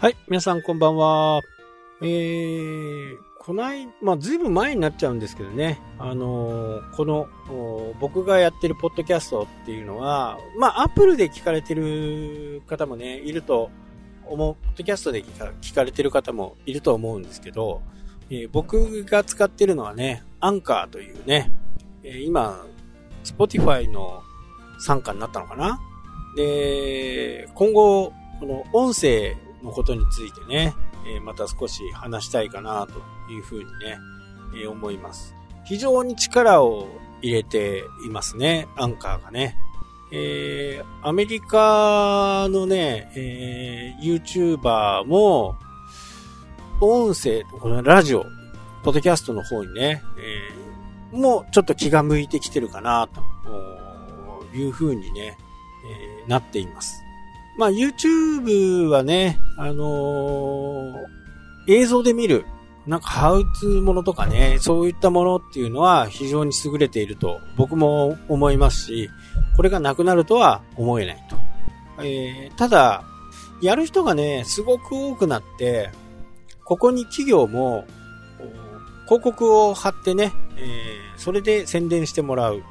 [0.00, 1.42] はい、皆さんこんばんは。
[2.00, 7.28] えー、こない、まあ、ずいぶん前になっちゃうんですけどね、あのーこの、
[8.00, 13.70] 僕がやってるポッドキャストっていうのは、まあ、アップルで聞かれてる方もね、いると
[14.24, 17.82] 思う、ポッドキャストで聞か聞かれてる方もいると思うんですけど、
[18.30, 21.52] えー僕が使ってるのはね、アンカーというね、
[22.04, 22.64] えー今、
[23.22, 24.22] Spotify の
[24.78, 25.78] 参加になったのかな
[26.36, 30.74] で、今後、この音声のことについてね、
[31.06, 33.98] えーまた少し話したいかなというふうにね、
[34.54, 35.34] えー思います。
[35.64, 36.88] 非常に力を
[37.22, 39.56] 入れていますね、アンカーがね。
[40.12, 45.56] えーアメリカのね、えー YouTuber も、
[46.80, 48.24] 音声、このラジオ、
[48.82, 50.70] ポッドキャストの方にね、えー
[51.12, 53.20] もうちょっと気が向いてきてるかな、と
[54.56, 55.36] いうふうにね、
[56.22, 57.02] えーなっています。
[57.60, 61.20] まあ、YouTube はね、あのー
[61.68, 62.46] 映像で見る、
[62.86, 69.10] なんかハウツーものとかね、そういったものっていうのは非常に優れていると僕も思いますし、
[69.56, 71.36] これがなくなるとは思えないと。
[72.02, 73.04] えーただ、
[73.60, 75.90] やる人がね、すごく多くなって、
[76.64, 77.84] ここに企業も、
[79.04, 82.62] 広告を貼ってね、えーそれで宣伝してもらう。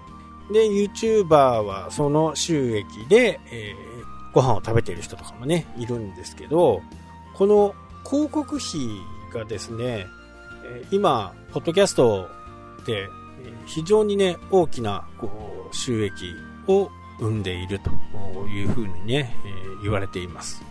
[0.52, 3.89] で、YouTuber はその収益で、えー
[4.33, 6.81] ご飯を食べている人とかもね、いるんですけど、
[7.35, 7.73] この
[8.05, 8.80] 広告費
[9.33, 10.08] がですね、
[10.91, 12.30] 今、ポッドキャスト
[12.85, 13.07] で、
[13.66, 16.33] 非常にね、大きなこう収益
[16.67, 17.89] を生んでいると
[18.47, 19.35] いうふうにね、
[19.81, 20.63] 言われています。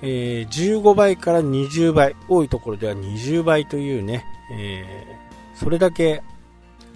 [0.00, 4.24] 15倍から20倍、多いところでは20倍というね、
[5.54, 6.22] それだけ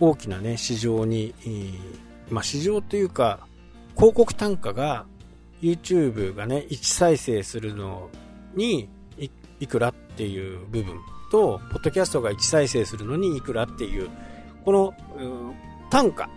[0.00, 1.34] 大きなね、市場に、
[2.30, 3.46] まあ市場というか、
[3.96, 5.06] 広告単価が
[5.62, 8.10] YouTube がね、1再生するの
[8.54, 9.30] にい
[9.60, 10.96] いくらっていう部分
[11.30, 14.10] と、ポッドキャストが1再生するのにいくらっていう、
[14.64, 15.54] この、
[15.90, 16.28] 単価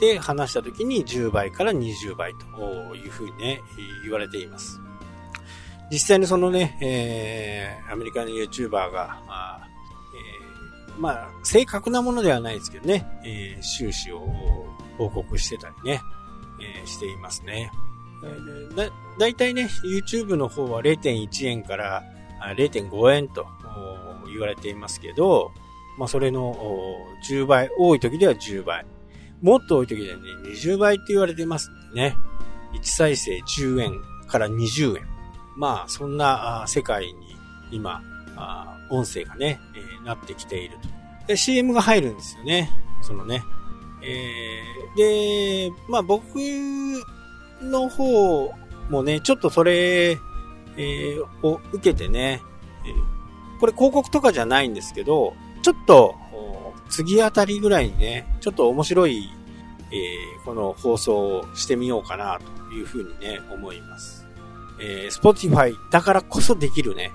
[0.00, 3.60] で話した時に10倍から20倍というふうにね、
[4.02, 4.80] 言われています。
[5.90, 9.68] 実際にそのね、えーアメリカの YouTuber が、あ
[10.88, 14.20] えーまあ、正確なものではないですけどね、えー収支を
[14.98, 16.00] 報告してたりね、
[16.60, 17.70] えーしていますね。
[18.22, 22.02] えーだ、だいたいね、YouTube の方は0.1円から
[22.56, 23.46] 0.5円と
[24.26, 25.50] 言われていますけど、
[25.98, 26.56] まあ、それの
[27.28, 28.84] 10倍、多い時では10倍。
[29.42, 32.16] もっと多い時ではね、20倍って言われてますんでね。
[32.74, 33.92] 1再生10円
[34.26, 35.06] から20円。
[35.56, 37.36] まあ、そんな世界に
[37.70, 38.02] 今、
[38.90, 39.60] 音声がね、
[40.04, 40.88] なってきていると。
[41.28, 42.70] で、CM が入るんですよね。
[43.02, 43.42] そのね。
[44.02, 46.38] えーで、まあ僕
[47.70, 48.52] の方
[48.90, 52.40] もね、ちょっとそれ、えーを受けてね、
[52.86, 53.14] えー
[53.60, 56.14] これ広告とかじゃないんですけど、ちょっと、
[56.90, 59.30] 次あたりぐらいにね、ちょっと面白い、
[59.90, 62.38] えーこの放送をしてみようかな
[62.68, 64.26] というふうにね、思います。
[64.80, 67.12] えー、Spotify だからこそできるね、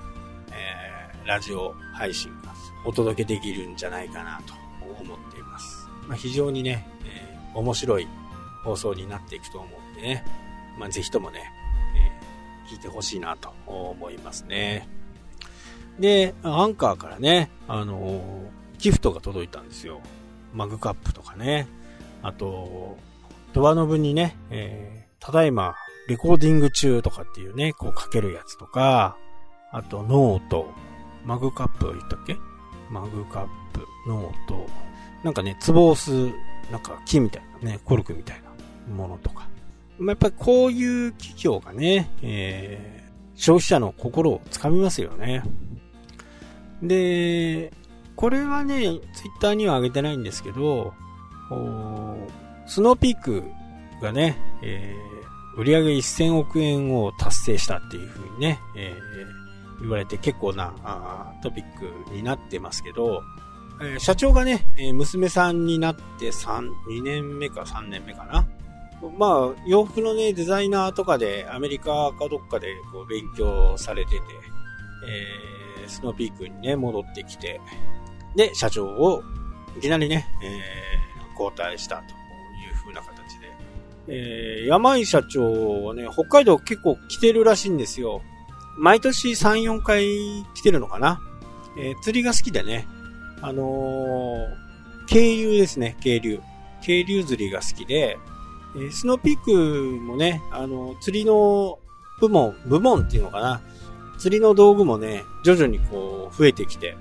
[0.50, 2.52] えーラジオ配信が
[2.84, 4.54] お届けできるんじゃないかなと
[5.00, 5.86] 思っています。
[6.08, 8.06] まあ、非常にね、えー面白い
[8.64, 10.24] 放送になっていくと思うんでね、
[10.78, 11.50] まあ、ぜひともね、
[11.96, 14.88] えー聞いてほしいなと思いますね。
[15.98, 18.20] で、アンカーからね、あのー
[18.78, 20.00] ギフトが届いたんですよ。
[20.54, 21.66] マグカップとかね。
[22.22, 22.96] あと、
[23.52, 25.74] ドアノブにね、えーただいま、
[26.08, 29.18] レコーディング中とかっていうね、こう書けるやつとか、
[29.70, 30.70] あと、ノート、
[31.26, 32.38] マグカップ言ったっけ？
[32.88, 34.66] マグカップ、ノート、
[35.22, 36.32] なんかね、壺を押す、
[36.72, 38.49] なんか木みたいなね、コルクみたいな
[38.90, 39.48] ものとか。
[39.98, 43.00] まあ、やっぱりこういう企業がね、えー
[43.36, 45.42] 消費者の心をつかみますよね。
[46.82, 47.72] で、
[48.16, 49.00] これはね、ツイッ
[49.40, 50.92] ターには上げてないんですけど、
[52.66, 53.44] スノーピーク
[54.02, 55.10] がね、えー
[55.56, 61.64] 売上1000億円を達成したっていう風にね、えー言われて結構なあトピッ
[62.08, 63.22] クになってますけど、
[63.80, 68.46] えー社長がね、えー娘さんになって3、2年目か3年目かな。
[69.08, 74.22] まあ、洋服のね、デザイナーとかでアメリカかどっかでこう勉強されてて、
[75.08, 77.60] えースノーピークにね、戻ってきて、
[78.36, 79.24] で、社長を
[79.76, 82.06] いきなりね、えー交代したとい
[82.70, 83.52] う風な形で。
[84.08, 88.20] えー山井社長はね、北海道結構来てるらしいんですよ。
[88.78, 90.04] 毎年3、4回
[90.54, 91.20] 来てるのかな。
[91.78, 92.86] えー釣りが好きでね、
[93.40, 96.40] あのー、渓流ですね、渓流。
[96.82, 98.18] 渓流釣りが好きで、
[98.76, 99.52] えスノーピーク
[100.00, 101.78] もね、あの、釣りの
[102.20, 103.60] 部門、部門っていうのかな。
[104.18, 106.96] 釣りの道具もね、徐々にこう、増えてきて、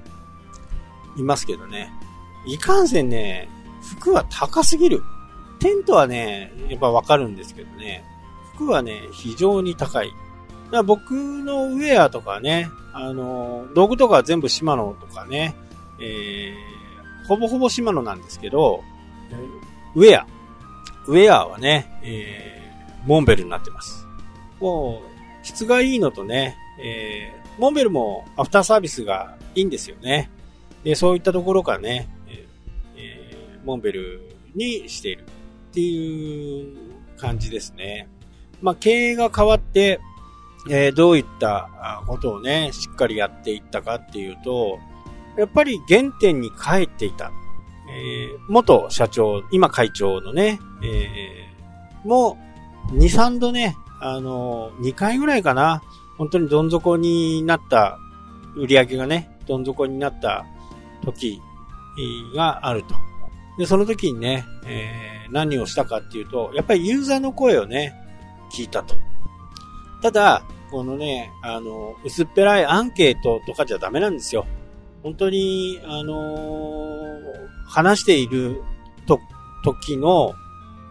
[1.18, 1.92] いますけどね。
[2.45, 3.50] いかんせんね、
[3.98, 5.04] 服は高すぎる。
[5.60, 8.04] テントはね、やっぱわかるんですけどね、
[8.56, 10.12] 服はね、非常に高い。
[10.71, 15.56] だ僕のウェアとかね、あの、道具とか全部シマノとかね、
[16.00, 18.83] えー、ほぼほぼシマノなんですけど、
[19.95, 20.27] ウェア。
[21.07, 24.05] ウェアはね、えー、モンベルになってます。
[24.59, 30.29] もう、質がいいのとね、えー、モンベルもアフターサービスがいいんですよね。
[30.83, 32.09] で、そういったところからね、
[32.95, 36.77] えー、モンベルにしているっていう
[37.17, 38.07] 感じですね。
[38.61, 39.99] まあ、経営が変わって、
[40.69, 41.69] えー、どういった
[42.07, 44.79] ことをね、しっかりやっていったかっていうと、
[45.37, 47.31] やっぱり原点に帰っていた。
[47.89, 52.38] えー、元社長、今会長のね、えー、も
[52.91, 55.81] う、2、3度ね、あのー、2回ぐらいかな、
[56.18, 57.97] 本当にどん底になった
[58.56, 60.45] 売り上げがね、どん底になった
[61.03, 61.41] 時
[62.36, 62.95] があると。
[63.57, 67.94] で、その時にね、えー、何をしたかっていうと、やっぱりユーザーの声をね、
[68.51, 68.95] 聞いたと。
[70.01, 74.45] ただ、このね、あの、薄っぺらいアンケートとかじゃダメなんですよ。
[75.03, 76.88] 本当に、あのー、
[77.69, 78.62] 話している
[79.06, 79.19] と、
[79.63, 80.33] 時の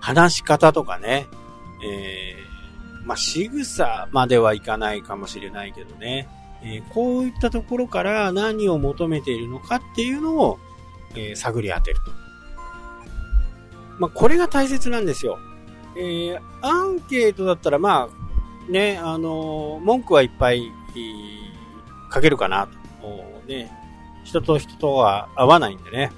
[0.00, 1.26] 話し方とかね、
[1.84, 6.28] えー、まあ、仕草まではいかないかもしれないけどね、
[6.62, 10.58] えー、こういったところから何を求めているのかっていうのを、
[11.14, 12.12] えー、探り当てると。
[13.98, 15.38] まあ、これが大切なんですよ。
[15.96, 20.70] えー、アンケートだったら、まあ、ね、あの文句はいっぱい、
[22.12, 22.78] 書けるかなと。
[23.48, 23.72] ね、
[24.24, 26.12] 人と人とは合わないんでね。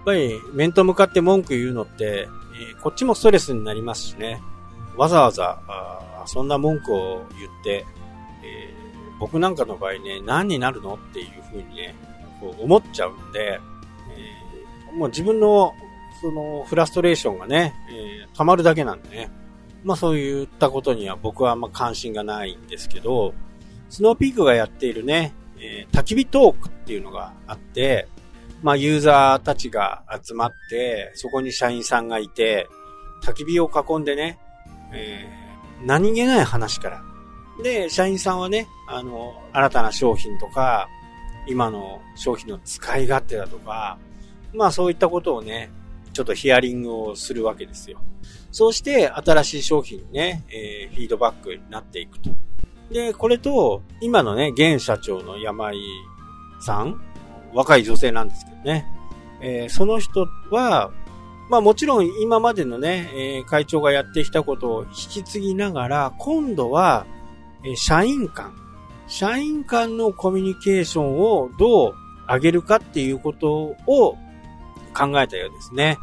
[0.00, 4.40] やっぱり、面と向かって文句言うのって、えー、こっちもストレスになりますしね。
[4.96, 7.86] わざわざ、あそんな文句を言って、
[8.42, 11.94] えー、僕なんかの場合ね、何になるのっていうふうにね、
[12.40, 13.60] こう思っちゃうんで、
[14.16, 15.74] えー、もう自分の
[16.20, 19.30] そのフラストレーションがね、えー、溜まるだけなんでね。
[19.84, 23.34] まあそういったことには僕はあんま関心がないんですけど、
[23.88, 28.08] スノーピークがやっているね、え、焚き火トークっていうのがあって、
[28.62, 32.68] まあユーザーたちが集まって、そこに社員さんがいて、
[33.22, 34.38] 焚き火を囲んでね、
[34.92, 37.02] えー、何気ない話から。
[37.62, 40.88] で、社員さんはね、あの、新たな商品とか、
[41.46, 43.98] 今の商品の使い勝手だとか、
[44.54, 45.70] まあそういったことをね、
[46.12, 48.00] ちょっとヒアリングをするわけですよ。
[48.52, 52.30] そうして新しい商品にね、えー、フィードバックになっていくと。
[52.90, 55.76] で、これと、今のね、現社長の山井
[56.60, 57.00] さん、
[57.54, 58.86] 若い女性なんですけどね、
[59.40, 60.90] えー、その人は、
[61.48, 67.06] まあもちろん今までのね、えー、会長がやってきたことを引き継ぎながら、今度は、
[67.64, 68.52] えー、社員間、
[69.06, 71.94] 社員間のコミュニケーションをどう
[72.28, 74.16] 上げるかっていうことを
[74.94, 75.98] 考えたようですね。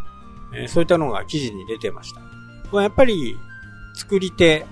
[0.54, 2.22] えー、そういったのが記事に出てました。
[2.72, 3.38] まあ、やっぱり、
[3.98, 4.66] 作り手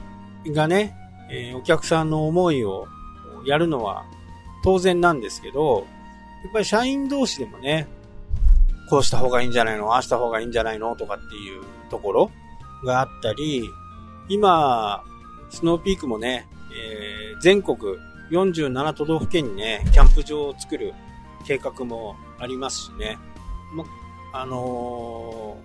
[0.48, 0.96] がね、
[1.32, 2.88] えー、お客さんの思いを
[3.46, 4.06] やるのは
[4.64, 5.88] 当然なんですけど、
[6.46, 7.88] やっぱり社員同士でもね、
[8.88, 12.32] こうした方がいいんじゃないのああした方がいいんじゃないのとかっていうところ
[12.84, 13.68] があったり、
[14.30, 15.04] 今、
[15.50, 17.78] スノーピークもね、えー、全国
[18.32, 20.94] 47都道府県にね、キャンプ場を作る
[21.48, 23.18] 計画もありますしね。
[23.74, 23.86] ま、
[24.34, 25.58] あの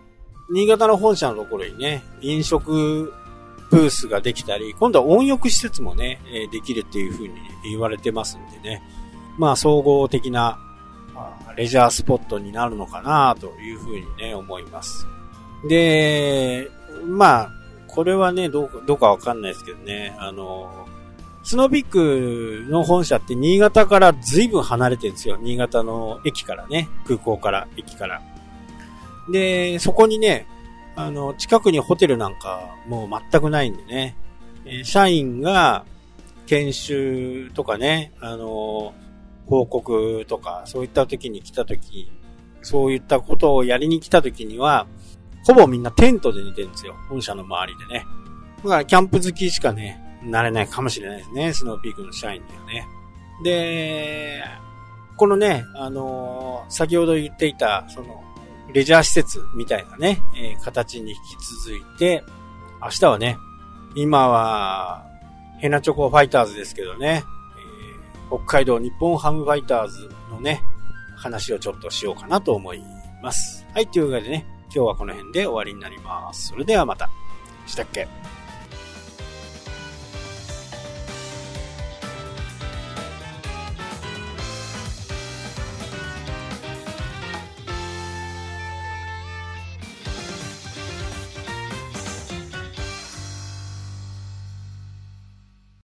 [0.50, 3.12] ー、新潟の本社のところにね、飲食
[3.70, 8.82] ブースができたり、今度は温浴施設もね、できるっていう風に言われてますんでね。
[9.38, 10.58] まあ、総合的な、
[11.56, 15.06] レジャースポットになるのかなという風にね、思います。
[15.68, 16.70] で、
[17.06, 17.50] まあ、
[17.86, 20.86] これはね、どうか、どうかわかんないですけどね、あの、
[21.42, 25.38] スノービックの本社って新潟から随分離れてるんですよ。
[25.40, 28.22] 新潟の駅からね、空港から、駅から。
[29.30, 30.46] で、そこにね、
[30.96, 34.16] あの、近くにホテルなんかもう全くないんでね、
[34.84, 35.84] 社員が
[36.46, 38.92] 研修とかね、あの、
[39.50, 42.10] 報告とか、そういった時に来た時、
[42.62, 44.86] そういったことをやりに来た時には、
[45.44, 46.94] ほぼみんなテントで寝てるんですよ。
[47.08, 48.06] 本社の周りでね。
[48.62, 51.52] だからキャンプ好きしかね、なれないかもしれないですね。
[51.52, 52.86] スノーピークの社員にはね。
[53.42, 54.44] で、
[55.16, 58.22] このね、あのー、先ほど言っていた、その、
[58.72, 61.20] レジャー施設みたいなね、えー、形に引き
[61.64, 62.22] 続いて、
[62.80, 63.36] 明日はね、
[63.96, 65.04] 今は、
[65.58, 67.24] ヘナチョコファイターズですけどね、
[68.30, 70.62] 北海道日本ハムファイターズのね、
[71.16, 72.82] 話をちょっとしようかなと思い
[73.22, 73.66] ます。
[73.74, 76.48] はい、というわけでね、今日はこの辺で終わりになります。
[76.48, 77.10] それではまた。
[77.66, 78.08] したっけ？